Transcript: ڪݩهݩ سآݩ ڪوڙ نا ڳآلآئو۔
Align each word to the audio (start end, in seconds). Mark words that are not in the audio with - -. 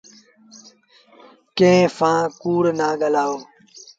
ڪݩهݩ 1.57 1.91
سآݩ 1.97 2.21
ڪوڙ 2.41 2.63
نا 2.79 2.87
ڳآلآئو۔ 2.99 3.37